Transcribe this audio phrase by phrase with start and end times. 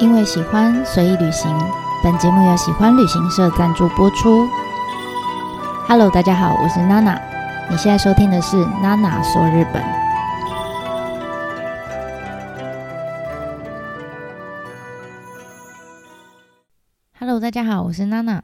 [0.00, 1.54] 因为喜欢，所以旅行。
[2.02, 4.48] 本节目由喜欢旅行社赞助播出。
[5.86, 7.20] Hello，大家好，我是娜娜。
[7.70, 9.84] 你现在收听的是娜娜说日本。
[17.18, 18.42] Hello，大家好，我是娜娜。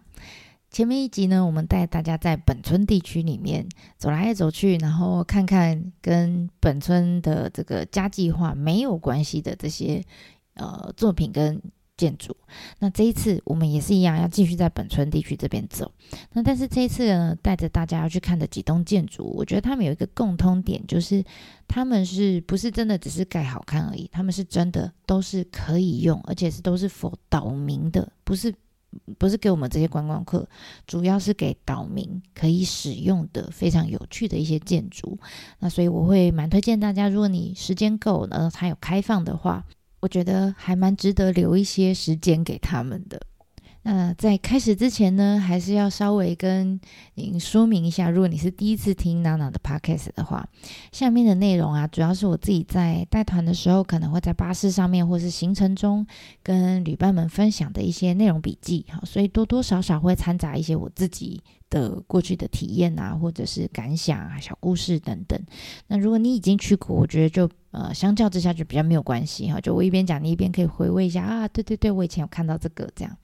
[0.70, 3.66] 前面一集呢，我们带大家在本村地区里面
[3.96, 10.04] 走来走去，然后看看跟本村的这个家计划没有关系的这些。
[10.56, 11.62] 呃，作品跟
[11.98, 12.36] 建筑，
[12.78, 15.90] 那这一次我们也是一样，要继续在本村地区这边走。
[16.34, 21.24] 那但是这一次呢，带着大家要去看的几栋建筑，我觉得他们有一个共通点，就是
[21.66, 24.06] 他们是不是真的只是盖好看而已？
[24.12, 28.54] 他们是真的都是可以用，而且是都是否岛民的，不是
[29.16, 30.46] 不是给我们这些观光客，
[30.86, 35.18] 主要是给岛民可以使用的非常有趣的一些建筑。
[35.60, 39.64] 那所以我会蛮推荐大家，如果你时间够，然后它有开放的话。
[40.06, 43.20] 我觉得还蛮值得留一些时间给他们的。
[43.82, 46.80] 那在开始之前呢，还是要稍微跟
[47.14, 50.48] 您说明一下，如果你是第一次听娜娜的 podcast 的话，
[50.92, 56.06] 下面的内容啊，主要是我自己在带团的时候，可能会在巴士上面或是行程中
[56.44, 65.40] 跟旅伴们分享的一些内容笔记，好，所以多多少少会掺杂一些我自己的过去的体验啊，或者是感想啊、小故事等等。
[65.88, 67.50] 那如果你已经去过，我觉得就。
[67.76, 73.14] 呃，相较之下就比较没有关系哈，就我一边讲，你一边可以回味一下啊，对对对，我以前有看到这个这样。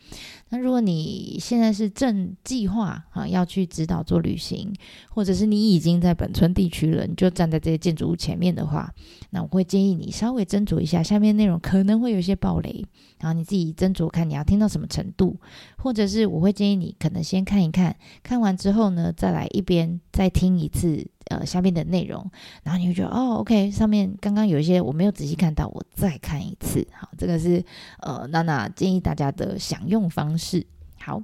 [0.54, 4.70] 那如果你现在是正计划啊要去指导做旅行，
[5.08, 8.92] 或者是你已经在本村地区了，你就站在这些建筑物前面的话，
[9.30, 12.84] 那我会建议你稍微斟酌一下，下面内容可能会有一些暴雷，
[13.18, 15.40] 然后你自己斟酌看你要听到什么程度，
[15.78, 21.06] 或者是我会建议你可能先看一看，看完之后呢，再来一边再听一次。
[21.26, 22.28] 呃，下面的内容，
[22.64, 26.84] 然后你会觉得哦，OK，上面刚刚有一些我没有仔细看到，我再看一次。
[26.92, 27.64] 好，这个是
[28.00, 30.41] 呃娜娜建议大家的享用方式。
[30.42, 30.66] 是
[30.98, 31.22] 好，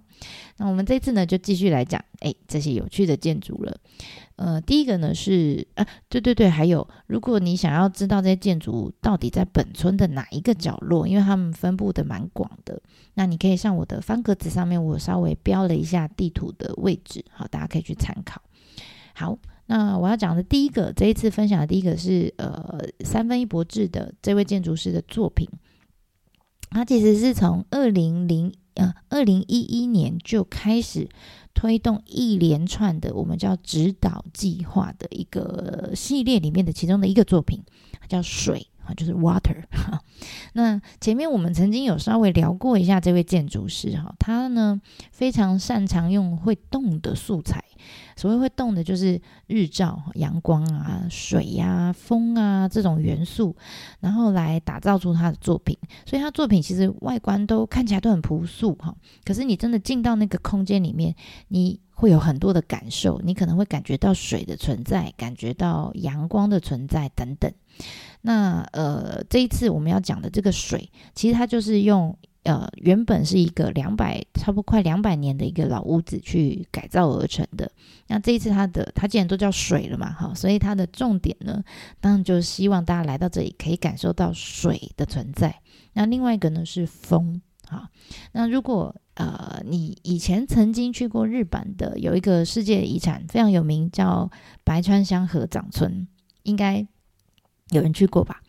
[0.56, 3.76] 那我们这次呢就继续来讲，哎，这些有趣的建筑了。
[4.36, 12.80] 呃，第一个呢是啊，对对对，还有，如果你想要知道这些建筑到底在本村的哪一个角落，因为他们分布的蛮广的，
[13.14, 18.40] 那你可以上我的方格子上面，我稍微标了一下地图的位置，好，大家可以去参考。
[19.14, 19.38] 好。
[19.70, 25.46] 那我要讲的第一个，这一次分享的第一个是呃三分一博志的这位建筑师的作品。
[26.70, 31.08] 他其实是从二零零呃二零一一年就开始
[31.52, 37.62] 推动一连串的我们叫指导计划的一个系列里面的其中的一个作品，
[38.08, 39.64] 叫水啊，就是 water。
[40.52, 47.64] 那前面我们曾经有稍微聊过一下这位建筑师哈，他呢非常擅长用会动的素材。
[48.18, 53.54] 所谓会动的，就是日照、阳光啊、水呀、风啊这种元素，
[54.00, 55.78] 然后来打造出他的作品。
[56.04, 58.92] 所以他作品其实外观都看起来都很朴素哈，
[59.24, 61.14] 可是你真的进到那个空间里面，
[61.46, 63.20] 你会有很多的感受。
[63.24, 67.48] 你可能会感觉到水的存在，感觉到阳光的存在等等。
[68.22, 72.18] 那呃，这一次我们要讲的这个水，其实它就是用。
[72.44, 77.70] 呃，原本是一个两百，差不多快两百年的一个老屋子去改造而成的。
[78.06, 81.62] 那这一次它的，它既然都叫水了嘛，哈，所以它的重点呢，
[82.00, 85.60] 当然就是希望大家来到这里可以感受到水的存在。
[85.92, 87.90] 那另外一个呢是风，哈。
[88.32, 94.30] 那如果呃你以前曾经去过日本的，有一个世界遗产非常有名，叫
[94.64, 96.06] 白川乡合掌村，
[96.44, 96.86] 应该
[97.70, 98.40] 有人去过吧？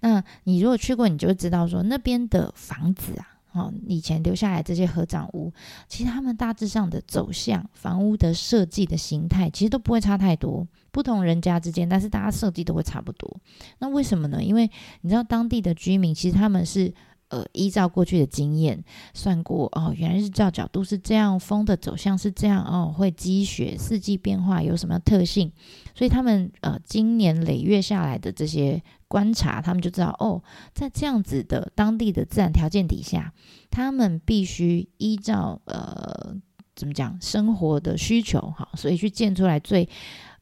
[0.00, 3.28] 那你如果去过，你就会知道说那边的房子啊。
[3.52, 5.52] 哦，以前留下来这些合掌屋，
[5.86, 10.66] 其实他们大致上的走向、房屋的设计的形态，其实都不会差太多。
[10.90, 13.36] 不同人家之间，但是大家设计都会差不多。
[13.78, 14.42] 那为什么呢？
[14.42, 14.68] 因为
[15.02, 16.92] 你知道当地的居民，其实他们是。
[17.28, 25.50] 呃，依照过去的经验算过哦，原来日照角度是这样，风的走向是这样哦，会积雪，四季变化有什么特性？
[25.96, 28.80] 所以他们呃，经年累月下来的这些
[29.14, 30.42] 观察，他们就知道哦，
[30.74, 33.32] 在这样子的当地的自然条件底下，
[33.70, 36.34] 他们必须依照呃
[36.74, 39.88] 怎么讲生活的需求哈，所以去建出来最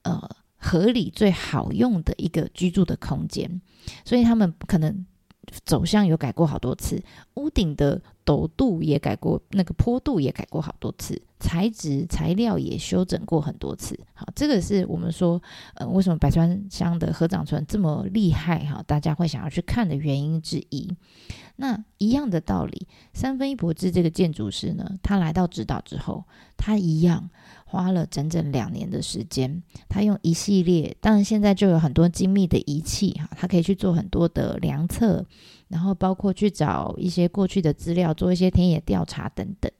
[0.04, 0.26] 呃
[0.56, 3.60] 合理、最好用的一个居住的空间，
[4.06, 5.04] 所以他们可能。
[5.64, 7.02] 走向有改过好多次，
[7.34, 13.98] 屋顶的陡度也改过，那个坡度也改过好多次，材质材料也修整过很多次。
[14.14, 15.42] 好，这个是我们说，
[15.74, 18.82] 呃，为什么百川乡的合掌村这么厉害哈？
[18.86, 20.96] 大家会想要去看的原因之一。
[21.56, 26.24] 那一样的道理，三分一博志这个建筑师呢，他来到指导之后，
[26.56, 27.28] 他一样。
[27.72, 35.24] 花了整整两年的时间，他用一系列，当然现在就有很多精密的仪器哈，他可以去做很多的量测，
[35.68, 39.72] 然后包括去找一些过去的资料，做一些田野调查等等。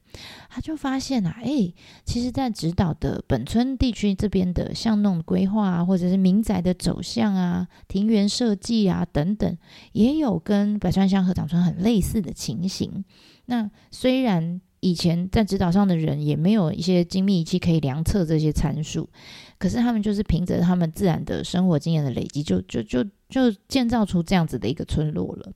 [0.48, 1.72] 他就发现啊，哎，
[2.04, 9.56] 其实，在指导的本村地区这边的巷弄规划啊，或者是民宅的走向啊、庭园设计啊等等，
[9.92, 13.04] 也有跟百川乡和长村很类似的情形。
[13.46, 19.08] 那虽然以前在指导上的人也没有一些精密仪器可以量测这些参数，
[19.56, 25.52] 可是他们就是凭着他们自然的生活经验的累积，就就就就建造出这样子的一个村落了。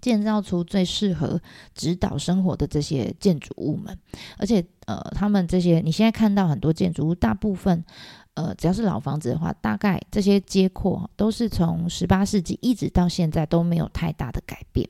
[0.00, 1.38] 建造出最适合
[1.74, 3.96] 指导生活的这些建筑物们，
[4.38, 7.84] 而且呃，他们这些你现在看到很多建筑物，大部分
[8.32, 14.88] 呃，只要是老房子的话，大概这些街廓都是从十八世纪一直到现在都没有太大的改变。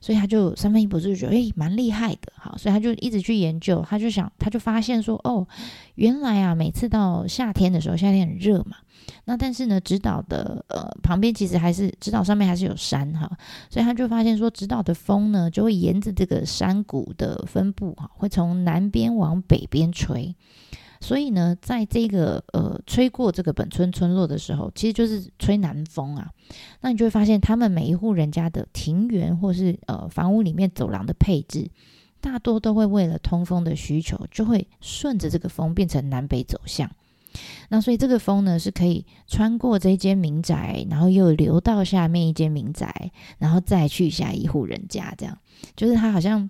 [0.00, 5.46] 所以他就三分一不是觉得诶蛮厉害的，好，所以他就一直去研究，他就想他就发现说哦，
[5.94, 8.76] 原来啊，每次到夏天的时候，夏天很热嘛。
[9.24, 13.30] 那但是呢，指导的呃旁边其实还是指导上面还是有山哈，
[13.70, 20.34] 所以他就发现说，指导的风呢就会沿着这个山谷的分布哈，会从南边往北边吹。
[21.00, 26.30] 所以呢，在这个呃吹过这个本村村落的时候，其实就是吹南风啊。
[26.80, 31.68] 那你就会发现，他们每一户人家的庭园或是呃房屋里面走廊的配置，
[32.20, 36.90] 大多都会为了通风的需求，就会顺着这个风变成南北走向。
[37.68, 45.36] 那所以这个风呢，是可以穿过这间民宅，然后又流到下面一间民宅，然后再去下一户人家，这样
[45.74, 46.48] 就是他好像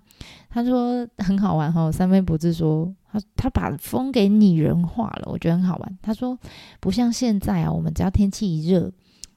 [0.49, 1.91] 他说很好玩哈。
[1.91, 5.97] 三妹不是说他他把风给拟人化了，我觉得很好玩。
[6.01, 6.37] 他说
[6.79, 8.91] 不像现在啊，我们只要天气一热，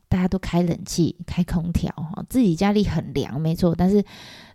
[0.09, 4.05] 大家都开冷气、开空调哈，自己家里很凉没错，但是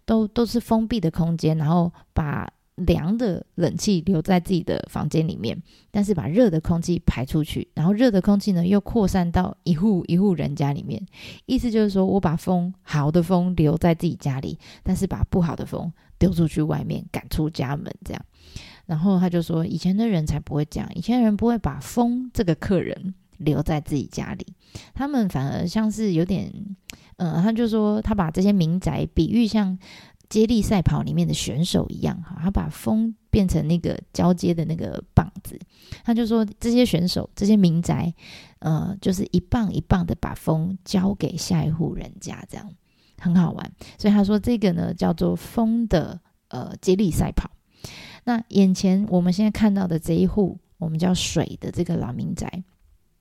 [0.05, 2.47] 都都是封闭的空间，然后把。
[2.75, 5.57] 凉的冷气留在自己的房间里面，
[5.91, 11.01] 但是把热的空气排出去，然后热的空气呢又扩散到一户一户人家里面。
[11.45, 15.89] 意思就是说我把风好的风留在自己家里，但是把不好的风
[16.19, 18.21] 丢出去外面，赶出家门这样。
[18.85, 24.45] 然后他就说，以前的人才不会这样，以前的人不会把风这个客人留在自己家里，
[24.93, 26.51] 他们反而像是有点，
[27.15, 29.79] 嗯，他就说他把这些民宅比喻像。
[30.29, 35.59] 接力赛跑里面的选手一样哈，他把风变成那个交接的那个棒子，
[36.03, 38.13] 他就说这些选手这些民宅，
[38.59, 42.67] 呃，就是一棒一棒的把风交给下一户人家，这样
[43.19, 43.71] 很好玩。
[43.97, 47.51] 所以他说这个呢叫做风的呃接力赛跑。
[48.23, 52.63] 那眼前我们现在看到的这一户，我们叫水的这个老民宅。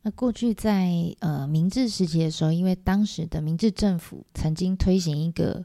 [0.03, 0.91] 那过去在
[1.21, 5.65] 呃明治时期的时候，因为当时的明治政府曾经推行一个。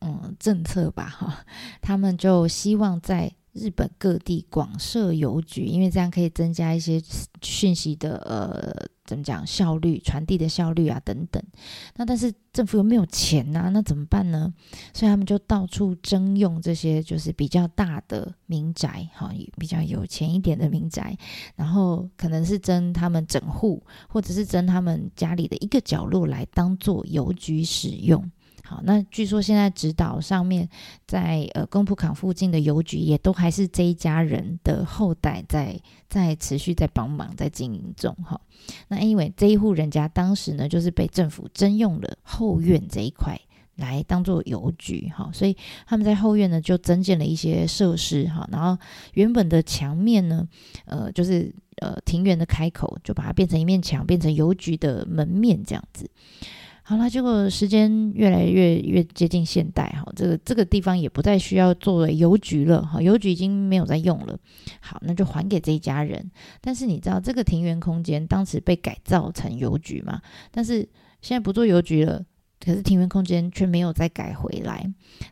[0.00, 1.44] 嗯，政策吧， 哈，
[1.80, 7.02] 他们就希望在日本各地广设邮局，因为这样可以增加一些
[7.42, 11.42] 讯息的呃，怎么讲效率、传递的效率啊等等。
[11.96, 14.54] 那但是政府又没有钱呐，那怎么办呢？
[14.94, 21.14] 所以他们就到处征用这些就是比较大的民宅，哈，比较有钱一点的民宅，
[21.56, 28.30] 然后可能是征他们整户，或者是征他们家里的一个角落来当做邮局使用。
[28.70, 30.68] 好，那据说现在直岛上面，
[31.04, 35.76] 在呃宫浦港附近的邮局也都还是这一家人的后代在
[36.08, 38.40] 在持续在帮忙在经营中哈。
[38.86, 43.36] 那因为这一户人家当时呢，就是被政府征用了后院这一块
[43.74, 48.80] 来当做邮局哈，所以他们在后院呢就增建了一些设施哈，然后
[49.14, 50.46] 原本的墙面呢，
[50.84, 56.08] 呃，就是呃庭园的开口就把它变成一面墙，变成邮局的门面这样子。
[56.90, 64.36] 好了，结果时间越来越越接近现代，哈，这个这个地方也不再需要作为邮局了，哈，邮局已经没有在用了。
[64.80, 66.28] 好，那就还给这一家人。
[66.60, 70.20] 但是你知道这个庭园空间当时被改造成邮局嘛？
[70.50, 70.80] 但是
[71.22, 72.24] 现在不做邮局了，
[72.58, 74.84] 可是庭园空间却没有再改回来。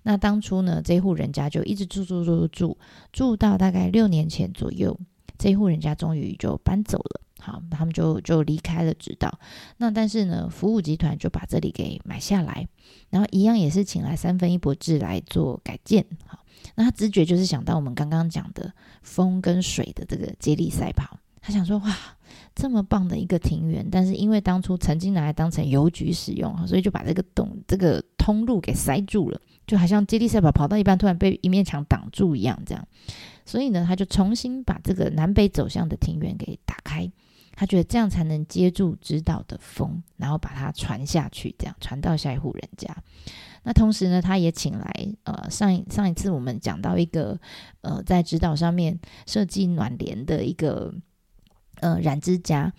[0.05, 2.79] 那当初呢，这户人家就一直住住住住
[3.13, 4.97] 住到大概六年前左右，
[5.37, 7.21] 这户人家终于就搬走了。
[7.41, 9.39] 好，他们就就离开了指导。
[9.77, 12.67] 那但是呢，服务集团就把这里给买下来，
[13.11, 16.05] 然后一样也是请来三分一博智来做改建。
[16.27, 21.19] 好，那他直觉就是想到我们刚刚讲的风跟水的这个接力赛跑。
[21.41, 21.97] 他想说，哇，
[22.55, 32.87] 这么棒的一个庭园，但是因为当初曾经拿来当成邮局使用，所以就把这个洞、这个通路给塞住了，就好像接力赛跑跑到一半，突然被一面墙挡住一样，这样。
[33.47, 37.11] 所以呢，他就重新把这个南北走向的庭园给打开。
[37.59, 42.97] 他觉得这样才能接住指导的风，然后把它传下去，这样传到下一户人家。
[43.65, 47.37] 那同时呢，他也请来呃上一上一次我们讲到一个
[47.81, 48.97] 呃在指导上面
[49.27, 50.95] 设计暖帘的一个
[51.81, 52.73] 呃染之家，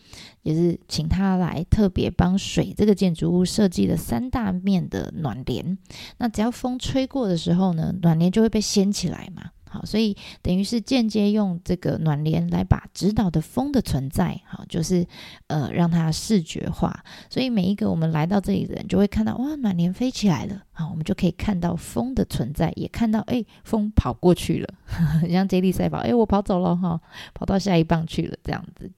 [0.43, 5.77] 也是请他来特别帮水这个建筑物设计了三大面的暖帘。
[6.19, 9.51] 那只要风吹过的时候呢，暖帘就会被掀起来嘛。
[9.69, 15.05] 好，所以等于是间接用这个暖帘来把指导的风的存在，好，就是
[15.47, 17.03] 呃让它视觉化。
[17.29, 24.73] 所以每一个我们来到这里的人就会看到，哇，暖帘飞起来了，好，我们就可以看到风的存在，也看到哎，风跑过去了，
[25.29, 26.99] 像接力赛跑，哎，我跑走了哈，
[27.33, 28.91] 跑到下一棒去了，这样子。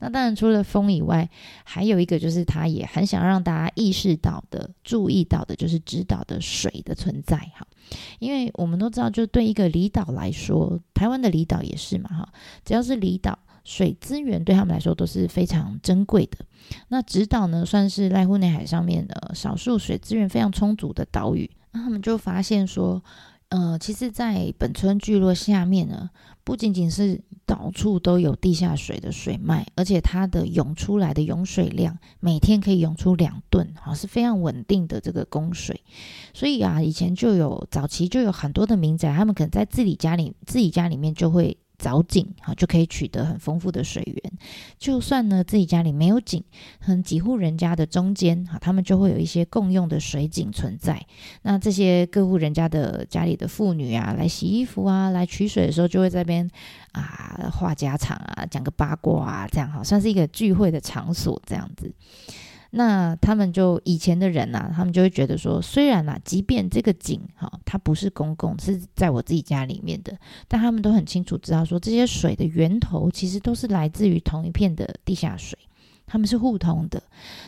[0.00, 1.28] 那当然，除了风以外，
[1.62, 7.64] 还有一个就是他也很想让大家意识到的、注意到的，就是指导的水的存在哈。
[8.18, 12.28] 因为我们都知道，就对一个离岛来说，台湾的离岛也是嘛哈。
[12.64, 16.38] 只要是离岛，水资源对他们来说都是非常珍贵的。
[16.88, 21.50] 那直岛呢，算是濑户内海上面的少数水资源非常充足的岛屿。
[21.72, 23.02] 那他们就发现说。
[23.50, 26.10] 呃，其实，在本村聚落下面呢，
[26.44, 35.82] 不仅仅是到处都有地下水的水脉，而且它的涌出来的涌水量每天可以涌出两吨，啊，是非常稳定的这个供水。
[36.34, 41.56] 所以啊，以前就有早期就有很多的民宅，他们可能在自己家里自己家里面就会。
[41.78, 44.32] 凿井啊就可以取得很丰富的水源，
[44.78, 46.42] 就算呢自己家里没有井，
[46.80, 51.00] 很几户人家的中间哈，他们就会有一些共用的水井存在。
[51.42, 56.50] 那这些各户人家的家里的妇女啊，来洗衣服啊，来取水的时候，就会在边
[56.92, 61.94] 啊话家常啊，讲个八卦啊，这样哈，算是一个聚会的场所这样子。
[62.70, 75.58] 那他们就以前的人呐，他们就会觉得说，虽然呐，即便这个井哈，它不是公共，是在我自己家里面的，但他们都很清楚知道说，这些水的源头其实都是来自于同一片的地下水。
[76.10, 77.02] 他们是互通的，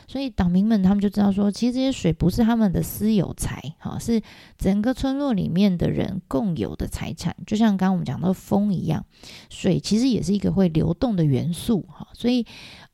[0.07, 4.21] 所以岛民们他们就知道说，其实这些水不是他们的私有财，哈，是
[4.59, 7.35] 整个村落里面的人共有的财产。
[7.47, 9.03] 就像刚刚我们讲到风一样，
[9.49, 12.45] 水其实也是一个会流动的元素，哈，所以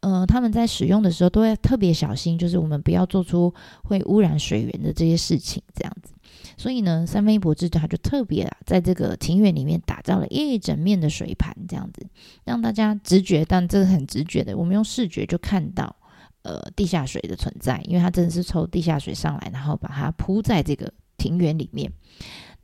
[0.07, 6.13] 呃，他们在使用的时候都会特别小心，就是我们不要做出会污染水源的这些事情，这样子。
[6.57, 12.07] 所以呢，三分一博智他就特别啊，在这个庭院里面打造了一整面的水盘，这样子
[12.45, 15.97] 让大家直觉，但这个很直觉的，我们用视觉就看到，
[16.43, 21.93] 呃，地下水的存在，因为它真的是抽地下水上来，然后把它铺在这个庭园里面。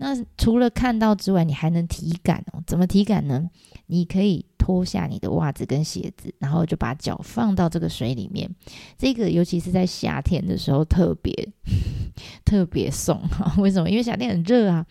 [0.03, 2.63] 那除了看到之外，你还能体感哦？
[2.67, 3.49] 怎么体感呢？
[3.87, 4.45] 你可以。
[4.59, 8.49] 脱下你的袜子跟鞋子，然后就把脚放到这个水里面。
[8.97, 11.35] 这个尤其是在夏天的时候特别
[12.47, 13.53] 特别爽哈。
[13.61, 13.91] 为什么？
[13.91, 14.87] 因为夏天很热啊。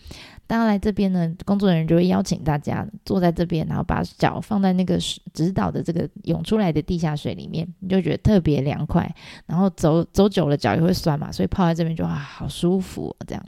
[0.46, 5.00] 大家来这边呢，工作人员就会邀请大家坐在这边，然后把脚放在那个
[5.34, 9.10] 指导的这个涌出来的地下水里面，你就觉得特别凉快。
[9.46, 13.46] 然后走走久了脚也会酸嘛，所以泡在这边就啊好舒服这样。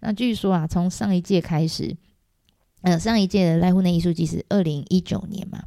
[0.00, 1.96] 那据说啊，从上一届开始。
[2.82, 5.60] 呃，上一届的濑户内艺术季是二零一九年嘛？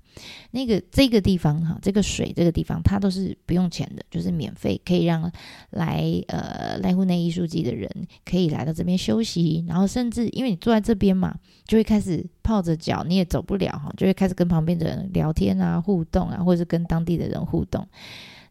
[0.51, 5.29] 那个这个地方哈，这个水这个地方，它都是不用钱的，就是免费，可以让
[5.71, 7.89] 来呃濑户内艺术季的人
[8.23, 17.85] 可以来到这边休息，然后甚至因为你坐在这边嘛，就会开始泡着脚，你也走不了哈，就会开始跟旁边的人聊天啊、互动啊，或者是跟当地的人互动，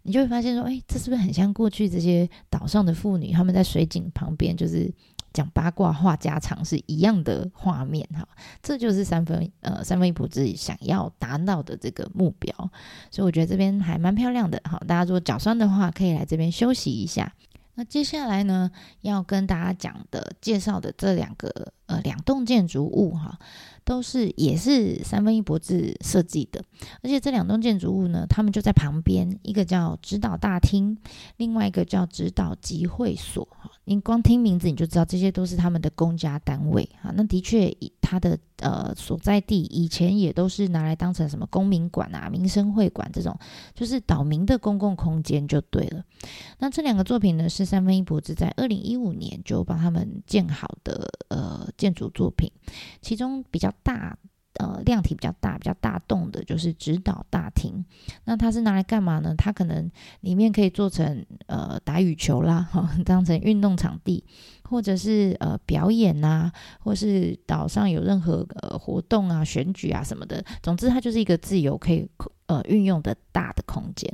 [0.03, 4.93] 你就会发现说，哎，这是不是很像过去这些岛上的妇女，他们在水井旁边就是。
[5.33, 8.27] 讲八卦话家常是一样的画面哈，
[8.63, 12.55] 这就是三分呃三分一普自己想要达到的这个目标，
[13.11, 14.81] 所以我觉得这边还蛮漂亮的哈。
[14.87, 17.33] 大家如果脚酸的话，可以来这边休息一下。
[17.75, 18.71] 那接下来呢，
[19.01, 23.39] 要跟大家讲的介绍的这两个呃两栋建筑物哈。
[23.85, 26.63] 都是也是三分一博智设计的，
[27.03, 30.97] 而且这两栋建筑物呢，他们就在旁边，一个叫指导大厅，
[31.37, 33.47] 另外一个叫指导集会所。
[33.59, 36.89] 哈，你光听名字你就知道这些都是他们的公家单位。
[37.03, 43.37] 哈，那的确以，它的呃所在地以前也都是拿来当成什么公民馆啊、民生会馆这种，
[43.75, 46.05] 就是岛民的公共空间就对了。
[46.59, 52.51] 那这两个作品呢，是三分一博子在二零一五年就帮他们建好的呃建筑作品，
[53.03, 53.69] 其中比较。
[53.83, 54.19] 大
[54.55, 57.83] 呃量体比较大、比较大栋的，就是指导大厅。
[58.25, 59.35] 那它是拿来干嘛呢？
[59.39, 59.91] 它可能
[60.21, 62.69] 里面可以做成呃打羽球啦，
[63.07, 64.23] 当成运动场地，
[64.71, 70.43] 或者是呃表演呐，或是岛上有任何呃活动啊、选举啊什么的。
[70.63, 72.09] 总之，它就是一个自由可以。
[72.51, 74.13] 呃，运用的大的空间。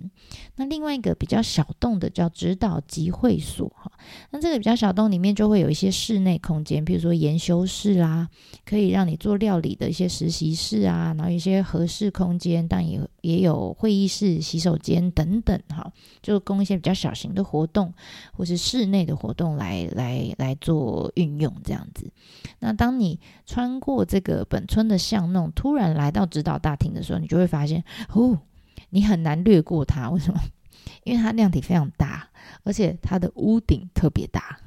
[0.56, 3.90] 那另外一个比较小洞的叫指导集会所哈。
[4.30, 8.28] 那这个比较小洞里面就会有一些室内空间，比如说研修室啦，
[8.66, 15.92] 可以让你做料理的一些实习室啊，然后一些合适空间，但也也有会议室、洗手间等等哈，
[16.22, 17.92] 就供一些比较小型的活动
[18.32, 22.10] 或是室内的活动来来来做运用这样子。
[22.60, 28.38] 那当你穿过这个本村的巷弄，突然来到指导大厅的时候，你就会发现哦。
[28.90, 30.08] 你很难略过它。
[30.10, 30.40] 为什么？
[31.02, 32.28] 因为它量体非常大，
[32.62, 34.60] 而且它的屋顶特别大。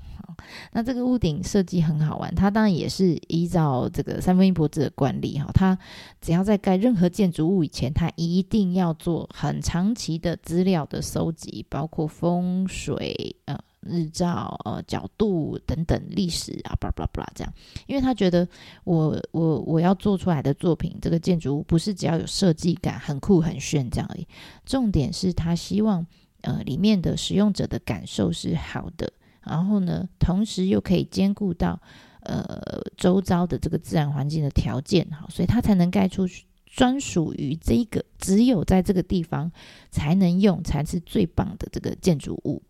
[0.71, 5.77] 那这个屋顶设计很好玩，它当然也是依照这个三分一博子的惯例哈，它
[6.21, 13.57] 只要在盖任何建筑物以前，它一定要做很长期的资料的收集，包括风水呃。
[13.81, 17.53] 日照、呃角度等等历史啊，巴拉巴拉巴拉这样，
[17.87, 18.45] 因为他觉得
[18.83, 24.27] 我我我要做出来的作品，这个建筑物不是只要有设计感、很酷很炫这样而已，
[24.65, 26.05] 重点是他希望
[26.41, 29.09] 呃里面的使用者的感受是好的，
[29.43, 31.79] 然后呢，同时又可以兼顾到
[32.21, 36.27] 呃周遭的这个自然环境的条件哈，所以他才能盖出
[36.65, 39.51] 专属于这个只有在这个地方
[39.89, 42.61] 才能用，才是最棒的这个建筑物。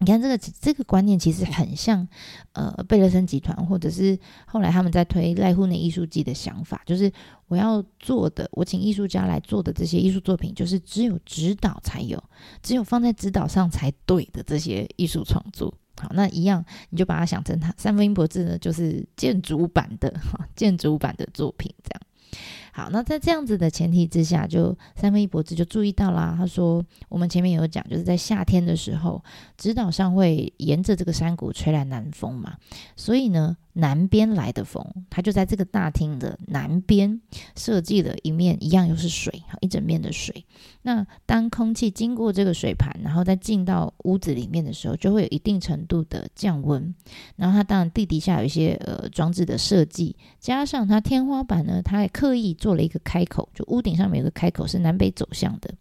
[0.00, 2.06] 你看这个这个观念其实很像，
[2.52, 7.10] 呃，贝勒森集团或者是后来他们在推赖户内艺术季的想法，就是
[7.46, 12.22] 我要做的，我请艺术家来做的这些艺术作品，就是只有指导才有，
[12.60, 15.72] 只有放在指导上才对的这些艺术创作。
[16.00, 22.00] 好，那一样你就把它想成它三分音博字呢，就是建筑版的哈，建筑版的作品这样。
[22.72, 26.34] 好，那在这样子的前提之下，就三分一博子就注意到啦。
[26.36, 29.22] 他说，我们前面有讲，就是在夏天的时候，
[29.56, 32.56] 直岛上会沿着这个山谷吹来南风嘛，
[32.96, 33.56] 所以呢。
[33.74, 37.20] 南边来的风，它就在这个大厅的南边
[37.56, 40.44] 设计了一面，一样又是水，一整面的水。
[40.82, 46.94] 那当空气经过这个水盘，然后再进到屋子里面的时候，就会有一定程度的降温。
[47.36, 55.74] 然后它当然地底下有一些呃装置的设计，加上它天花板呢，它还刻意做了一个开口，就屋顶上面有个开口是南北走向的。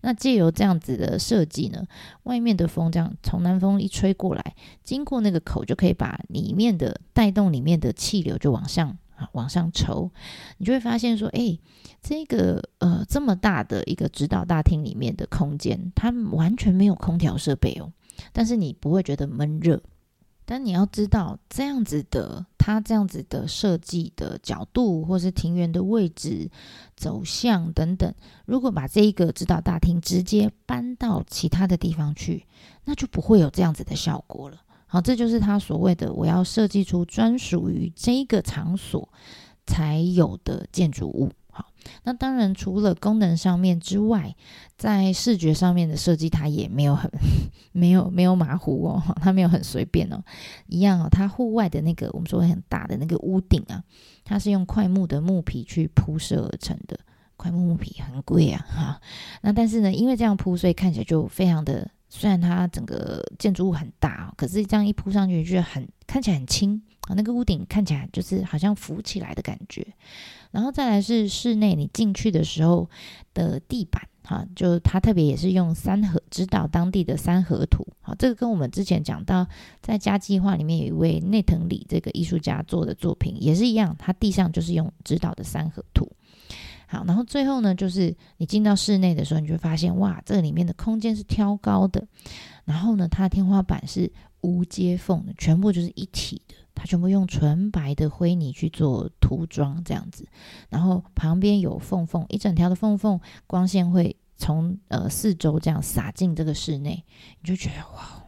[0.00, 1.84] 那借由这样子的设计呢，
[2.24, 10.10] 外面的风这样从南风一吹过来，经过那个口就可以把里面的带动里面的气流就往上啊往上抽，
[10.58, 11.58] 你就会发现说，哎，
[12.00, 17.92] 这个呃这么大的一个指导大厅里面的空间，它完全没有空调设备哦，
[18.32, 19.82] 但是你不会觉得闷热。
[20.50, 26.50] 但你要知道，这样子的，它这样子的设计的角度，或是庭园的位置、
[26.96, 28.14] 走向等等，
[28.46, 32.46] 如果把这一个指导大厅直接搬到其他的地方去，
[32.86, 34.56] 那就不会有这样子的效果了。
[34.86, 39.06] 好，这就是他所谓的我要设计出专属于这一个场所
[39.66, 41.30] 才有的建筑物。
[42.04, 44.34] 那当然，除了功能上面之外，
[44.76, 47.10] 在视觉上面的设计，它也没有很
[47.72, 50.22] 没有没有马虎哦，它没有很随便哦，
[50.66, 51.08] 一样哦。
[51.10, 53.82] 它户外的那个我们说很大的那个屋顶啊，
[54.24, 56.98] 它是用块木的木皮去铺设而成的，
[57.36, 59.00] 块木木皮很贵啊哈。
[59.42, 69.86] 那但是呢，因为这样铺，所以看起来就非常的，虽然它整个建筑物很大，可是这样一铺上去，就很看起来很轻啊，那个屋顶看起来就是好像浮起来的感觉。
[70.50, 72.88] 然后再来是室内，你进去的时候
[73.34, 79.46] 的地板，哈，就它特别也是用三合指导当地的三合土，好，这个跟我们之前讲到
[79.80, 86.10] 在家计划里面有一位内藤里这个艺术家做的作品也是一样，他地上就是用指导的三合土。
[86.90, 92.02] 好，然后最后呢，就是你进到室内的时候，你就发现，哇，这里面的空间是挑高的，
[92.64, 96.54] 然后呢，它的天花板是无接缝的，全部就是一体的。
[96.78, 100.24] 它全部用纯白的灰泥去做涂装，这样子，
[100.68, 107.04] 然后旁边有缝缝，一整条的缝缝，光线会从呃四周这样洒进这个室内，
[107.42, 108.22] 你就觉得哇，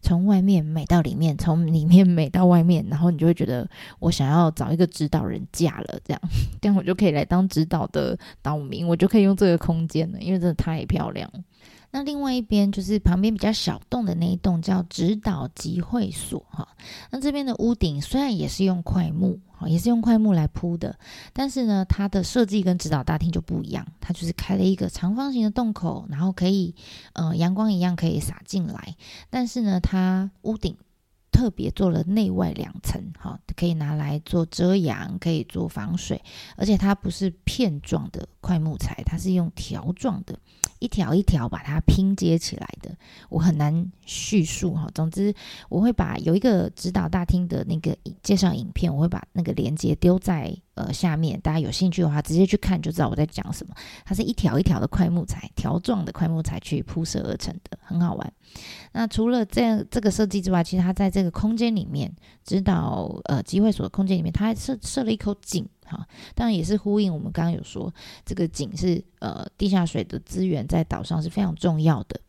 [0.00, 6.20] 从外面美到里面，从里面美到外面，然后你就会觉得我想要找一个指导人嫁了，这样，
[6.62, 11.28] 这样我就可以来当指导的岛民，我就可以用这个空间了，因为真的太漂亮。
[11.90, 16.68] 那另外一边就是旁边比较小栋的那一栋叫指导集会所哈。
[17.10, 20.98] 那这边的屋顶虽然也是用块木，也是用块木来铺的，
[21.32, 26.74] 但是呢，它的设计跟指导大厅就不一样，它就是开了一个长方形的洞口，然后可以
[27.14, 28.94] 呃阳光一样可以洒进来，
[29.30, 30.76] 但是呢，它屋顶。
[31.38, 36.20] 特别做了内外两层，哈，可以拿来做遮阳，可以做防水，
[36.56, 40.36] 而且它不是片状的块木材，它是用条状的，
[40.80, 42.92] 一条一条把它拼接起来的。
[43.28, 45.32] 我很难叙述哈，总之
[45.68, 50.52] 我会把有一个指导大厅的那个介绍影片，我会把那个链接丢在。
[50.78, 53.74] 呃，下面大家有兴趣的话，直接去看就知道我在讲什么。
[54.04, 58.32] 它是一条一条的块木材，条状的块木材去铺设而成的，很好玩。
[58.92, 62.14] 那除了这样这个设计之外，其实它在这个空间里面，
[62.44, 65.68] 指导呃集会所的空间里面，它还设设了一口井。
[65.88, 67.92] 哈，当然也是呼应我们刚刚有说，
[68.24, 72.20] 这个井是呃地下水的资源在岛上是非常重要的，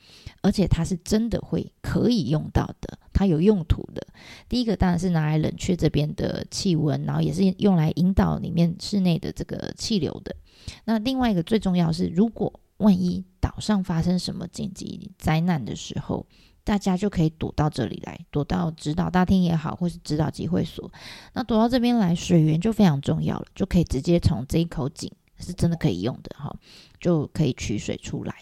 [0.41, 4.05] 而且它是真的会可以用到的，它有用途的。
[4.47, 10.35] 第一个当然是拿来冷却这边的气温，然后也是用来引导里面室内的这个气流的。
[10.85, 16.25] 那另外一个最重要是，如果万一岛上发生什么紧急灾难的时候，
[16.69, 20.91] 大家就可以躲到这里来，躲到指导大厅也好，或是指导集会所。
[21.33, 26.55] 那躲到这边来，水源就非常重要了，就可以直接从这一口井是真的可以用的哈，
[26.99, 28.35] 就可以取水出来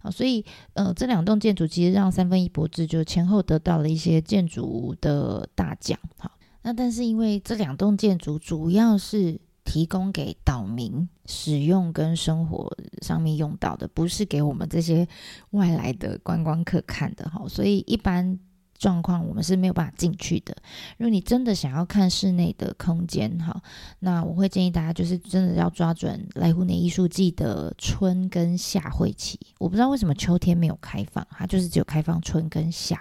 [0.00, 0.10] 啊。
[0.10, 0.42] 所以
[0.72, 6.32] 呃，这两栋建筑其实让三分一博智就前后得到了一些建筑的大奖哈。
[6.62, 12.70] 那但是因为这两栋建筑主要是提供给岛民使用跟生活
[13.02, 15.06] 上面用到的，不是给我们这些
[15.50, 18.38] 外来的观光客看的哈，所以一般。
[18.76, 20.54] 状况我们是没有办法进去的。
[20.98, 23.62] 如果你真的想要看室内的空间，哈，
[24.00, 29.38] 那我会建议大家就是真的要抓准来湖内艺术季的春跟夏会期。
[29.58, 33.00] 我不知道为什么秋天没有开放，它就是只有开放春跟夏。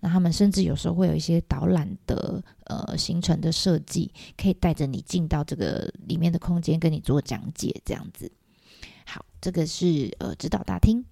[0.00, 8.30] 那他们甚至有时候会有一些导览的呃行程的设计，可以带着你进到这个里面的空间，跟你做讲解这样子。
[9.06, 11.04] 好，这个是呃指导大厅。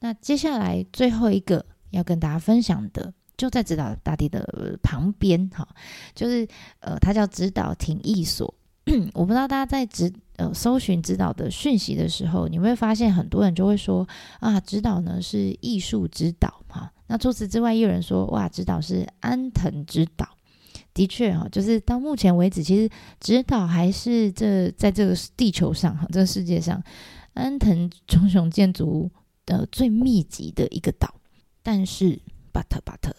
[0.00, 3.12] 那接下来最后一个要跟大家分享的。
[3.36, 5.66] 就在指导大地的旁边，哈，
[6.14, 6.46] 就是
[6.80, 8.52] 呃，它叫指导庭艺所。
[9.14, 14.06] 我不知道大家在指呃搜寻指导的讯息的时候，你会发现很多人就会说
[14.40, 16.92] 啊，指导呢是艺术指导，哈。
[17.06, 20.28] 那除此之外，也有人说哇，指导是安藤指导。
[20.94, 22.90] 的确，哈，就是到目前为止，其实
[23.20, 26.82] 指导还是这在这个地球上，哈，这个世界上
[27.34, 29.10] 安藤忠雄建筑
[29.46, 31.14] 的最密集的一个岛。
[31.62, 32.20] 但是
[32.52, 33.12] ，but but。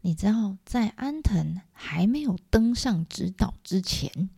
[0.00, 4.30] 你知道，在安藤还没有登上指导之前，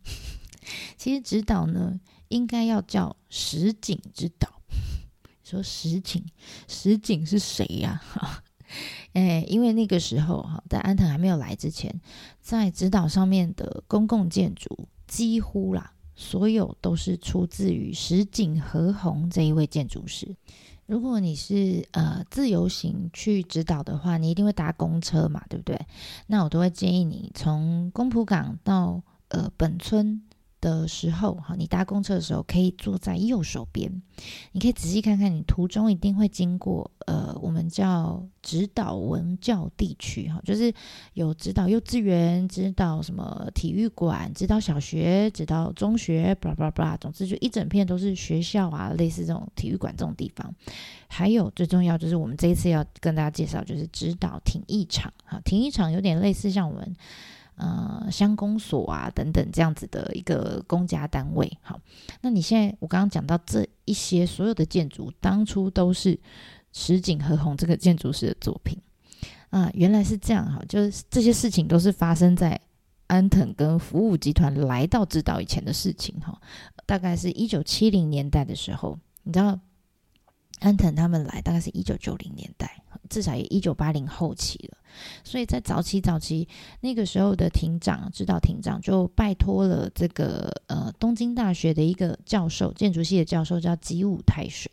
[0.96, 4.60] 其实指导呢应该要叫石井指导。
[5.44, 6.24] 说石井，
[6.66, 8.02] 石井是谁呀？
[9.14, 12.00] 哎，因为那个时候哈，在安藤还没有来之前，
[12.42, 20.36] 在指导上面的公共建筑几乎啦，所有都是出自于石井和宏这一位建筑师。
[20.88, 25.78] 如果你是呃自由行去指导的话，你一定会搭公车嘛，对不对？
[26.28, 30.22] 那我都会建议你从公浦港到呃本村。
[30.60, 33.90] 的时候，哈，你搭公车的时候可以坐在右手边，
[34.52, 40.72] 你可以仔细看看，你途中一定会经过，呃，我们叫指导文教地区，哈，就是
[41.14, 50.54] 有指导幼稚园、指导什么体育馆、指导小学、指导中学，巴拉巴拉巴拉，总之就一整片都是学校啊，类似这种体育馆这种地方。
[51.06, 56.96] 还有最重要就是我们这一次要跟大家介绍，就是指导体育场，哈，体育场有点类似像我们。
[57.60, 61.80] 呃，乡公所啊，等等这样子的一个公家单位，好，
[62.20, 66.16] 那你现在我刚刚讲到这一些所有的建筑，当初都是
[66.72, 68.80] 石井和宏这个建筑师的作品
[69.50, 72.60] 啊，原来是这样哈，就是这些事情都是发生在
[73.08, 76.40] 安藤跟服务集团来到指导以前的事情哈，
[76.86, 79.58] 大概是一九七零年代的时候，你知道
[80.60, 82.84] 安藤他们来大概是一九九零年代。
[83.08, 84.78] 至少也一九八零后期了，
[85.24, 86.46] 所以在早期早期
[86.80, 94.70] 那个时候的庭长指导庭长就拜托了这个呃东京大学的一个教授，建筑系的教授叫吉武太水，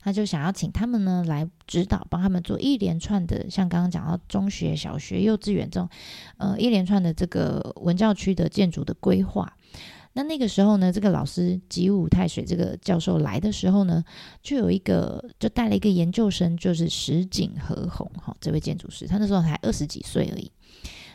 [0.00, 5.88] 他就想要请他们呢来指导，帮他们做一连串的像刚刚讲到中学、小学、幼稚园这种
[6.38, 9.56] 呃一连串的这个文教区的建筑的规划。
[10.16, 14.02] 那那个时候呢，这个老师吉武太水这个教授来的时候呢，
[14.42, 20.50] 就有一个就带了一个研究生，就是石井和宏哈，这位建筑师，他那时候才二十几岁而已，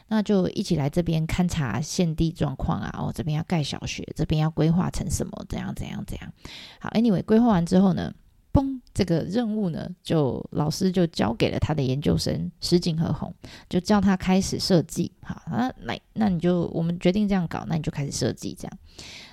[0.09, 6.31] 那就一起来这边勘察现地状况啊，哦，这边要盖小学，这边要规划成什么，怎样怎样怎样。
[6.79, 8.13] 好，anyway，规划完之后呢。
[8.53, 13.33] 嘣，这个任务呢，就老师就交给了他的研究生石井和宏，
[13.69, 15.11] 就叫他开始设计。
[15.21, 18.77] 好，那那那你就我们决定这样搞，那你就开始设计这样。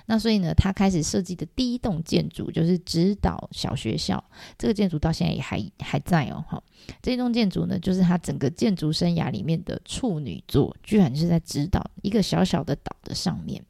[0.05, 4.23] 那所以呢，他开始设计的第一栋建筑就是指导小学校，
[4.57, 6.43] 这个建筑到现在也还还在哦。
[6.47, 6.63] 哈，
[7.01, 13.63] 这栋建筑呢，就是他整个建筑生涯里面的处女作，居然是在指导一个小小的岛的上面。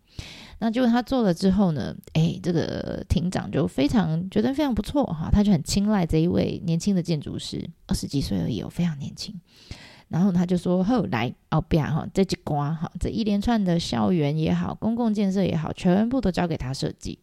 [0.60, 9.34] 那结果他做了之后呢，哎，这个庭长就非常觉得非常不错哈，他就很青睐这一位年轻的建筑师，二十几岁而已哦，非常年轻。
[10.10, 17.20] 然后他就说：“后来哦，不要哈，这几关哈，这一连串的校园也好，公共建设也好，全部都交给他设计。”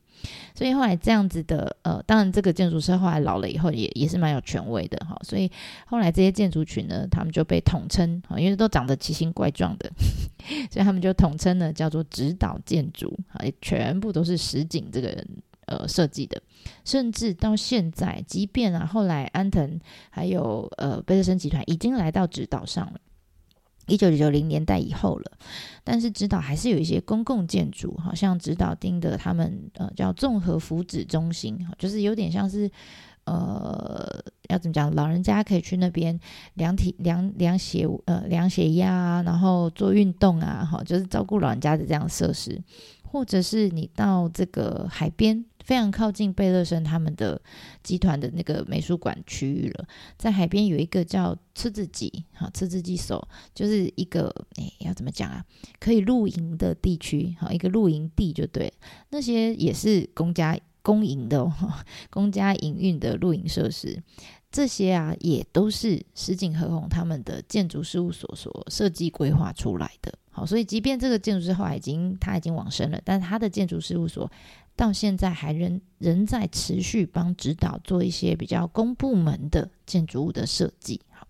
[0.55, 5.51] 所以后来这样子的，呃，当然这个建筑师后来老了以后也也是蛮有权威的哈，所以
[5.87, 9.91] 后来这些建筑群呢，他们就被统称哈，因为都长得奇形怪状的，
[10.71, 15.29] 所以他们就统称呢叫做指导建筑啊，全部都是实景这个人
[15.67, 16.41] 呃设计的，
[16.85, 19.79] 甚至到现在，即便啊后来安藤
[20.11, 23.01] 还有呃贝特森集团已经来到指导上了。
[23.87, 25.33] 一九九零年代以后了，
[25.85, 32.71] 但是指导还是有一些公共建筑，好像指导丁的他们呃叫综合福祉中心，就是有点像是
[33.25, 34.95] 呃，要怎么讲？
[34.95, 36.19] 老人家可以去那边
[36.55, 42.61] 量体、量量血呃量血压啊，然后做运动啊，哈，就是照顾老人家的这样设施，
[43.03, 45.45] 或者是你到这个海边。
[45.67, 47.43] 非常靠近贝勒森他们的
[47.83, 49.85] 集团的那个美术馆区域了，
[50.17, 55.45] 在海边有一个叫吃自己，好吃自己手，就是一个诶要怎么讲啊？
[55.81, 58.73] 可以露营的地区，好一个露营地就对，
[59.11, 61.53] 那些也是公家公营的，
[62.11, 64.01] 公家营运的露营设施，
[64.53, 70.17] 这些啊也都是石井和宏他们的建筑事务所所设计规划出来的。
[70.31, 74.31] 好，所以即便这个建筑师后来已经他已经往生了，但是他的建筑事务所。
[74.77, 81.01] 到现在还仍仍在持续帮指导做一些比较公部门的建筑物的设计。
[81.11, 81.27] 好，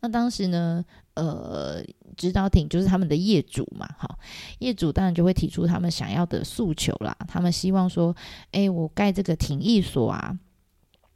[0.00, 1.84] 那当时呢，呃，
[2.16, 4.18] 指导艇就是他们的业主嘛，哈，
[4.60, 7.16] 业主当然就会提出他们想要的诉求啦。
[7.26, 8.14] 他们希望说，
[8.52, 10.38] 哎，我盖这个艇艺所啊。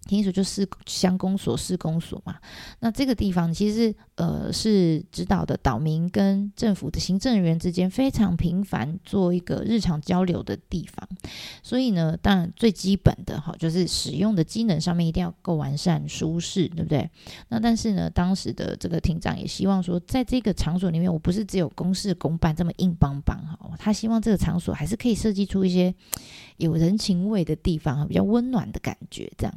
[0.09, 2.37] 听所就是乡公所、市公所嘛，
[2.81, 11.07] 那这个地方其实呃是指导的岛民跟政府的行政人员之间非常频繁做一个日常交流的地方，
[11.63, 17.09] 所以呢，当然最基本的哈就是使用的机能上面一定要够完善、舒适，对不对？
[17.49, 25.95] 那但是呢，当时的这个厅长也希望说，在这个场所里面，我不是只有公事公办这么硬邦邦哈，他希望这个场所还是可以设计出一些
[26.57, 29.55] 有人情味的地方，比较温暖的感觉这样。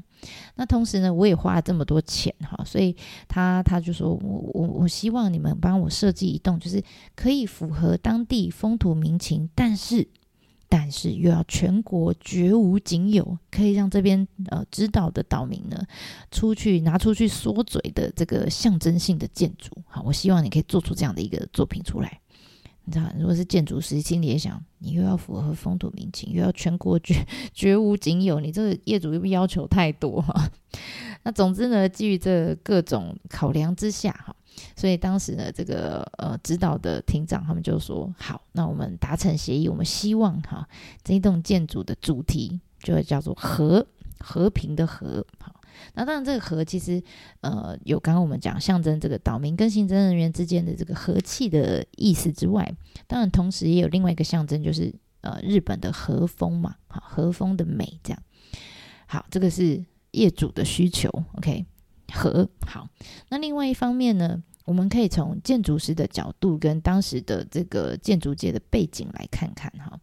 [0.55, 2.95] 那同时呢，我也花了这么多钱哈，所以
[3.27, 6.84] 他他就说我我我希望你们帮我设计一栋，就是
[7.15, 10.07] 可以符合当地风土民情，但是
[10.69, 15.86] 但是又要全国绝无仅有，可以让这边呃知道的岛民呢
[16.31, 19.69] 出去拿出去说嘴的这个象征性的建筑。
[19.86, 22.20] 好，我希望你可以做出这样的一个作品出来。
[23.17, 30.49] 如果是建筑师，心里也想，你又要符合风土民情，又要全国绝 绝无仅有，你这个业主又不要求太多哈。
[31.23, 34.36] 那总之呢，基于这各种考量之下哈，
[34.75, 40.67] 所以当时呢，这个呃指导的厅长他们就说，好，那我们达成协议，我们希望哈
[41.04, 43.86] 这一栋建筑的主题就会叫做和
[44.19, 45.61] 和平的和好。
[45.93, 47.01] 那当然，这个和其实，
[47.41, 52.73] 呃，有刚刚我们讲象征这个岛民跟行政人员之间的这个和气的意思之外，
[53.07, 58.23] 当然同时也有另外一个象征，就是呃日本的和风嘛，好和风的美这样。
[59.05, 61.65] 好，这个是业主的需求，OK
[62.13, 62.88] 和好。
[63.29, 69.99] 那另外一方面呢，我们可以从建筑师的角度跟当时的这个建筑界的背景来看看哈，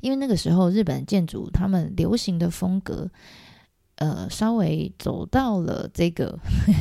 [0.00, 3.10] 因为那个时候日本建筑他们流行的风格。
[3.96, 6.36] 呃，稍微走到了这个，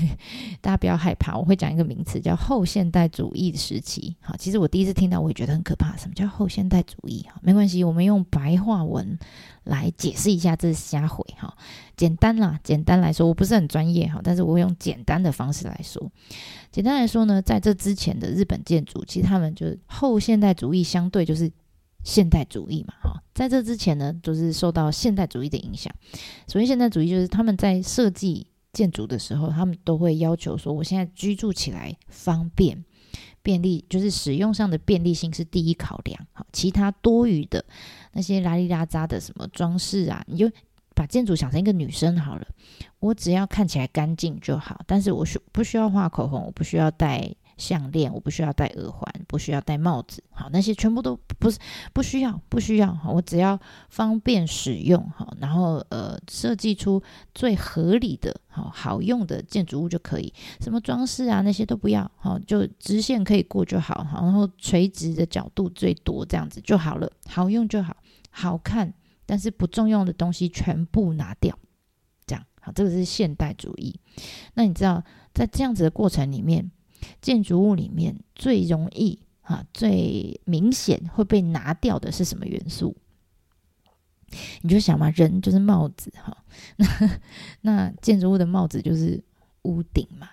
[0.60, 4.16] 大家不要害怕，我会讲一个名词叫后现代主义时期。
[4.22, 5.96] 好，其实我第一次听到，我也觉得很可怕。
[5.98, 7.22] 什么叫后现代主义？
[7.24, 9.20] 哈，没关系，我们用白话文
[9.66, 11.56] 来解释一下，这是瞎回哈。
[11.96, 16.12] 简单啦，简单来说，我不是很专业哈，但是我会用简单的方式来说。
[16.72, 21.52] 简单来说呢，在这之前的日本建筑，其实他们就是后现代主义，相对就是。
[22.04, 25.94] 现代主义嘛，哈，在这之前呢，都是受到现代主义的影响。
[26.48, 32.84] 所谓现代主义，就是他们在设计建筑的时候，他们都会要求说，我现在居住起来方便、
[33.44, 36.28] 便利，就是使用上的便利性是第一考量。
[36.34, 37.64] 好，其他多余的
[38.14, 40.50] 那些拉里拉扎的什么装饰啊，你就
[40.96, 42.48] 把建筑想成一个女生好了，
[43.00, 44.82] 我只要看起来干净就好。
[44.88, 46.46] 但是我需不需要画口红？
[46.46, 47.34] 我不需要戴。
[47.62, 51.60] 项链我不需要戴耳环，不需要戴帽子，好，那些全部都不是
[51.94, 57.02] 不需要，不需要，我只要方便使用，好，然后呃设计出
[57.36, 67.96] 最合理的好好用的建筑物就可以，什么装饰啊那些都不要，好，就直线可以过就好，然后垂直的角度最多这样子就好了，好用就好，
[68.32, 68.92] 好看，
[69.28, 71.56] 但是不重用的东西全部拿掉，
[72.26, 74.00] 这样好，这个是现代主义。
[74.56, 76.72] 那你知道在这样子的过程里面？
[77.22, 82.96] 建筑物里面最容易啊最明显会被拿掉的是什么元素？
[84.62, 86.46] 你就想嘛，人就是帽子哈，
[86.78, 86.88] 那
[87.62, 89.22] 那建筑物的帽子就是
[89.64, 90.30] 屋顶嘛。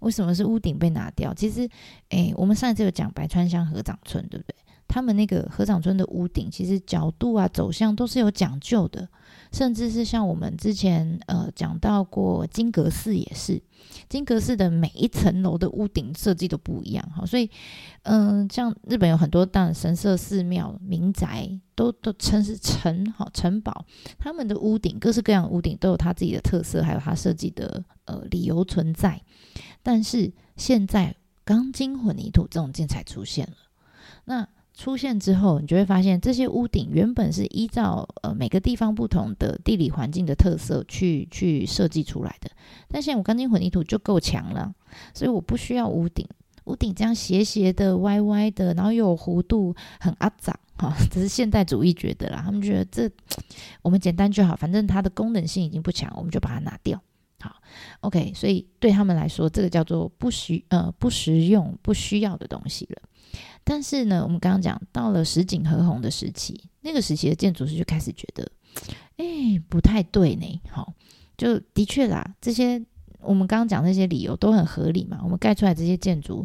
[0.00, 1.32] 为什么是屋顶被拿掉？
[1.32, 1.68] 其实，
[2.08, 4.54] 诶，我们上一次有讲白川乡合掌村，对不对？
[4.92, 9.08] 他们那个合掌村的屋顶，其实角度啊、走向都是有讲究的，
[9.50, 13.62] 甚至是像我们之前呃讲到过金阁寺也是，
[14.10, 17.50] 金阁寺的每一层楼的屋顶设计都不一样哈，所以
[18.02, 23.86] 嗯，像日本有很多当神社、寺庙、民宅都都称是城哈城堡，
[24.18, 29.22] 他们的屋顶各式各样的屋顶都有它自己的特色，还有它设计的呃理由存在。
[29.82, 33.56] 但是现在钢筋混凝土这种建材出现了，
[34.26, 34.46] 那
[34.82, 42.50] 出现之后，你就会发现这些屋顶原本是依照呃每个地方不同的地理环境的特色去去设计出来的。
[42.88, 44.74] 但现在我钢筋混凝土就够强了，
[45.14, 46.26] 所以我不需要屋顶。
[46.64, 50.92] 屋顶这样斜斜的、歪歪的，然后又有弧度，很阿杂哈。
[51.12, 53.08] 只是现代主义觉得啦，他们觉得这
[53.82, 57.00] 我们简单就好，反正它的功能性已经不强，我们就把它拿掉。
[57.38, 57.54] 好
[58.00, 63.02] ，OK，所以对他们来说，这个叫做不需呃不实用、不需要的东西了。
[63.64, 68.50] 但是呢，我们刚刚讲到了石井和宏的时期，那个时期的建筑师就开始觉得，
[69.18, 70.60] 哎，不太对呢。
[70.70, 70.94] 好，
[71.36, 72.84] 就的确啦，这些。
[73.24, 75.20] 我们刚刚讲那些理由都很合理嘛？
[75.22, 76.44] 我们盖出来这些建筑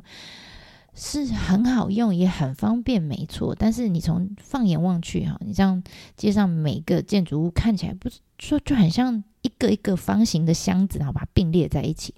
[0.93, 3.55] 是很好用，也很方便，没错。
[3.57, 5.81] 但是你从放眼望去，哈，你这样
[6.15, 12.13] 街上每个建筑物看起来，不是说就很像一个一个方形的箱子，然后把它并列在一起，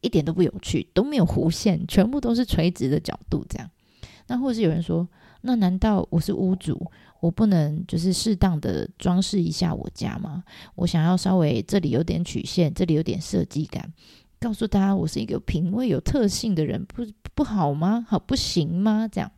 [0.00, 3.70] 一点都不有趣，都没有弧线，全部都是垂直的角度，这样。
[4.26, 5.06] 那或是有人说，
[5.42, 6.90] 那难道我是屋主？
[7.20, 10.44] 我不能就是适当的装饰一下我家吗？
[10.74, 13.90] 我想要稍微这里有点曲线，这里有点设计感，
[14.38, 18.04] 告诉大家我是一个品味有特性的人，不不好吗？
[18.06, 19.08] 好不行吗？
[19.10, 19.30] 这样，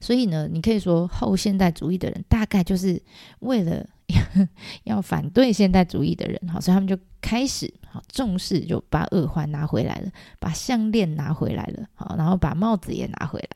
[0.00, 3.00] 所以呢，你可以说后现代主义的人大概就是
[3.38, 3.86] 为了
[4.82, 10.10] 要反对现代主义的人，好，所以他们就开始好重视，就把耳环拿回来了，
[10.40, 13.48] 把项链拿回来了，好，然后把帽子也拿回来。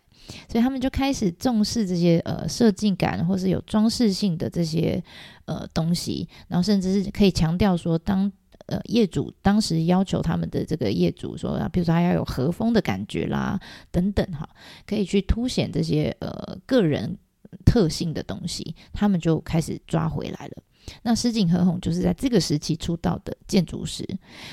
[0.49, 5.03] 所以他们就开始重视这些呃设计感，或是有装饰性的这些
[5.47, 8.31] 呃东西，然后甚至是可以强调说，当
[8.67, 13.59] 呃业主当时要求他们的这个业主说，比如说他要有和风的感觉啦，
[13.91, 14.49] 等等哈，
[14.87, 17.17] 可以去凸显这些呃个人
[17.65, 20.63] 特性的东西，他们就开始抓回来了。
[21.03, 24.07] 那石井和宏就是在这个时期出道的建筑师，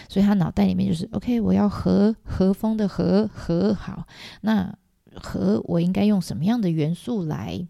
[0.08, 4.08] 所以他脑袋里面就是 OK，我要和和风的和和好
[4.42, 4.74] 那。
[5.22, 7.68] 和我应该用什么样的元素来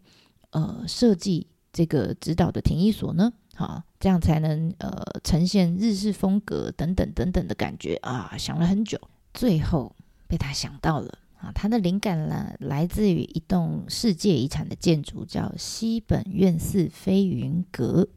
[0.52, 3.32] 呃设计这个指导的停衣所呢？
[3.54, 4.92] 好，这样才能呃
[5.24, 8.36] 呈现日式风格等等等等的感觉啊！
[8.38, 9.00] 想了很久，
[9.34, 9.96] 最后
[10.28, 11.52] 被他想到了啊！
[11.54, 18.08] 他的灵感呢来自于一栋世界遗产的建筑，叫西本院寺飞云阁。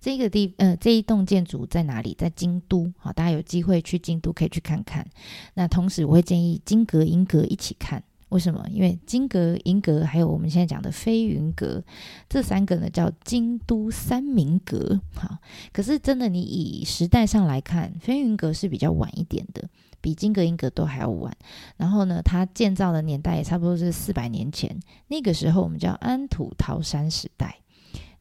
[0.00, 2.12] 这个地呃这一栋建筑在哪里？
[2.18, 2.92] 在京都。
[2.98, 5.06] 好，大家有机会去京都可以去看看。
[5.54, 8.02] 那同时我会建议金阁银阁一起看。
[8.34, 8.66] 为什么？
[8.68, 11.80] 因为金阁、银阁，还有我们现在讲的飞云阁，
[12.28, 15.00] 这三个呢叫京都三明阁。
[15.14, 15.38] 好，
[15.72, 19.62] 可是真的，你以时代上来看，飞云阁是比较晚一点的，
[20.00, 21.32] 比金阁、银阁都还要晚。
[21.76, 24.76] 然后呢，它建造的年代也差不多是四百年前。
[25.06, 27.56] 那个时候我们叫安土桃山时代。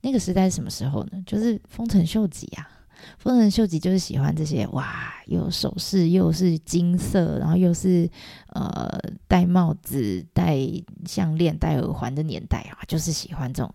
[0.02, 1.24] 那个时代是什么时候呢？
[1.26, 2.70] 就是丰臣秀吉呀。
[3.18, 8.10] 丰臣秀吉就是喜欢这些哇，又首饰又是金色，然后又是
[8.50, 10.60] 呃戴帽子、戴
[11.06, 13.74] 项链、戴耳环的年代啊，就是喜欢这种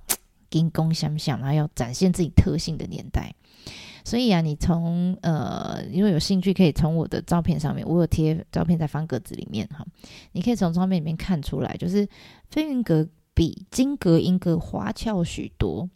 [0.51, 3.35] 金光相向，然后要展现自己特性的年代。
[4.05, 9.87] 所以啊，你从呃，如果有兴趣，可以从我的照片上面，我有贴照片在方格子里面哈，
[10.33, 12.09] 你可以从照片里面看出来，就是
[12.51, 15.89] 飞云阁比金阁银阁花俏许多。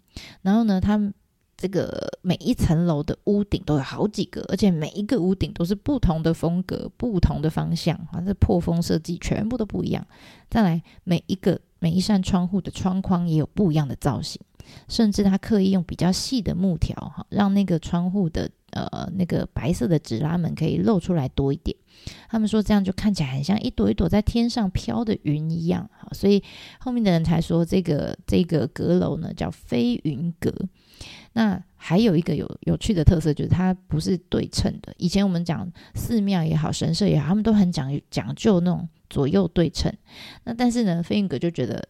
[0.42, 1.12] 然后呢，他们。
[1.62, 10.04] 这个每一层楼的屋顶都有好几个，而且每一个屋顶都是不同的风格、不同的方向，啊，这破风设计全部都不一样。
[10.50, 14.42] 再来，每一个每一扇窗户的窗框也有不一样的造型，
[14.88, 21.76] 甚至他刻意用比较细的木条，哈，让那个窗户的呃那个白色的纸拉门可以露出来多一点。
[22.28, 26.42] 他们说这样就看起来很像一朵一朵在天上飘的云一样，哈，所以
[26.80, 30.52] 后面的人才说这个这个阁楼呢叫飞云阁。
[31.34, 34.92] 那还有一个有有趣的特色，就是它不是对称的。
[34.98, 39.90] 以前我们讲寺庙也好，神社也好，他们都很讲讲究那种左右对称。
[40.44, 41.88] 那但是呢，飞云阁就觉得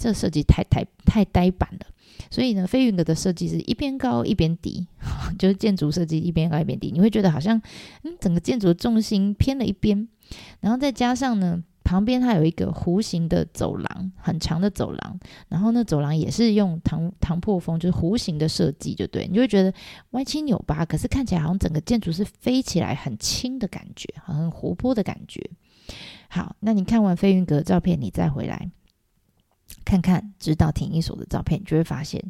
[0.00, 1.86] 这设计太太太呆板了，
[2.30, 4.86] 所以呢，飞云阁的设计是一边高一边低，
[5.38, 7.60] 就是建筑设计一边高一边低，你会觉得好像
[8.04, 10.08] 嗯，整个建筑的重心偏了一边，
[10.60, 11.62] 然后再加上呢。
[11.82, 19.74] 旁边它有一个弧形的走廊，很长的走廊，然后那走廊也是用唐唐破风，就是弧形的设计，就对你就会觉得
[20.10, 25.42] 歪七扭八，可是看起来好像整个建筑是飞起来很轻的感觉，很活泼的感觉。
[26.28, 28.70] 好，那你看完飞云阁的照片，你再回来
[29.84, 32.22] 看看指导停一所的照片，你就会发现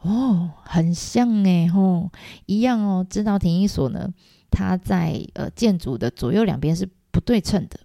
[0.00, 2.10] 哦，很像哎吼，
[2.46, 3.06] 一样哦。
[3.08, 4.08] 指导停一所呢，
[4.50, 7.80] 它在呃建筑的左右两边是不对称的。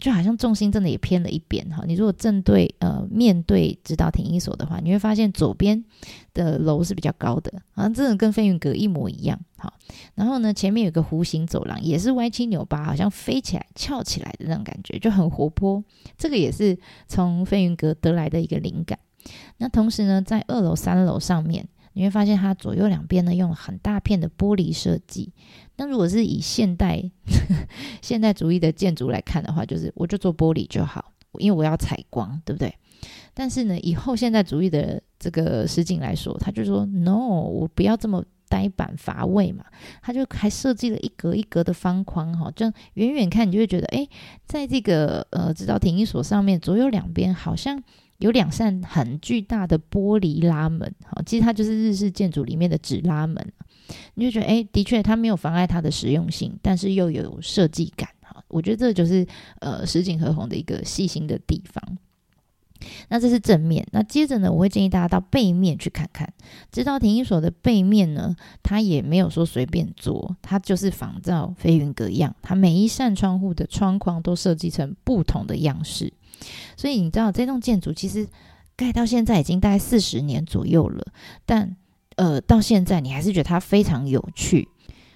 [0.00, 1.84] 就好像重心真的也偏了一边哈。
[1.86, 5.84] 你如果正对呃面对指导停一所的话，你会发现左边
[6.34, 9.38] 的楼是比较高的，好像真的跟飞云阁一模一样。
[9.58, 9.74] 好，
[10.14, 15.84] 然后呢，前面有个弧形走廊，也是歪七扭八，好像飞起来、翘起来的那种感觉，就很活泼。
[16.16, 18.98] 这个也是从飞云阁得来的一个灵感。
[19.58, 21.68] 那同时呢，在二楼、三楼上面，
[22.00, 25.34] 你会发现它左右两边呢用了很大片的玻璃设计。
[25.76, 26.98] 那如果是以现代
[28.00, 32.74] 现代主义的建筑来看的话，就是我就做玻璃就好，因为我要采光，对不对？
[33.34, 39.66] 但是呢，以后现代主义的这个实景来说，他就说 no，我不要这么呆板乏味嘛。
[40.00, 44.08] 他就还设计了一格一格的方框，哈，就远远看你就会觉得，哎，
[44.46, 47.82] 在这个呃指导停一所上面，左右两边好像
[48.20, 53.44] 有两扇很巨大的玻璃拉门，哈，其实它就是日式建筑里面的纸拉门。
[54.14, 59.26] 你就觉得，哎，的确，它没有妨碍它的实用性，但是又有设计感，哈，我觉得这就是
[59.58, 61.98] 呃石井和宏的一个细心的地方。
[63.08, 66.32] 那这是正面，那接着呢，我会建议大家到背面去看看。
[66.70, 76.12] 这道停一所的背面呢，它也没有说随便做，它就是仿照飞云阁样，它每一扇窗户的窗框都设计成不同的样式。
[76.76, 78.26] 所以你知道，这栋建筑其实
[78.76, 81.06] 盖到现在已经大概四十年左右了，
[81.44, 81.76] 但。
[82.16, 84.68] 呃，到现在你还是觉得它非常有趣。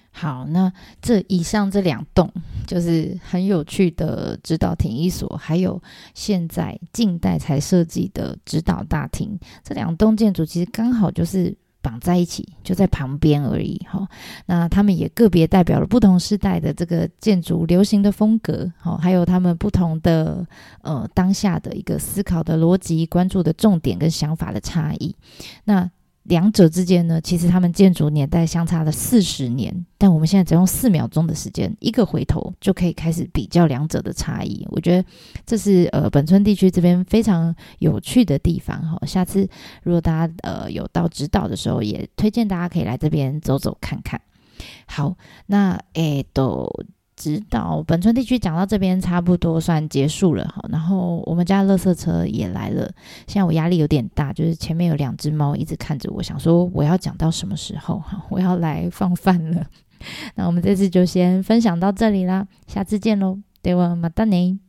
[0.09, 2.31] 好，那这以上这两栋
[2.65, 5.79] 就是很有趣的指导停一所，还有
[6.15, 11.55] 现在近代才设计的指导大厅，这两栋建筑其实刚好就是
[11.85, 13.79] 绑在一起，就在旁边而已。
[13.87, 14.07] 哈，
[14.47, 20.43] 那他们也个别代表了不同时代的这个建筑流行的风格，好，还有他们不同的
[20.81, 25.15] 呃当下的一个思考的逻辑、关注的重点跟想法的差异。
[25.65, 25.87] 那
[26.25, 34.65] 两者之间呢，其实他们建筑年代相差了四十年，但我们现在只用四秒钟的时间，一个回头就可以开始比较两者的差异。
[34.69, 35.07] 我觉得
[35.45, 38.99] 这是呃本村地区这边非常有趣的地方哈。
[39.05, 39.47] 下次
[39.83, 44.19] 如果大家呃有到指导的时候，也推荐大家可以来这边走走看看。
[44.87, 45.15] 好，
[45.45, 46.69] 那诶都。
[47.15, 52.91] 知道本村地区讲到这边差不多算结束了哈，然后我们家垃圾车也来了，
[53.27, 59.65] 现在我压力有点大，就是前面有两只猫一直看着我，想说我要讲到什么时候哈，我要来放饭了。
[60.35, 64.64] 那我们这次就先分享到这里啦，下次见喽，对我马达尼。